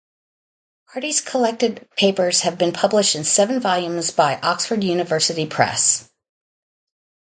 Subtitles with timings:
[0.85, 6.09] Hardy's collected papers have been published in seven volumes by Oxford University Press.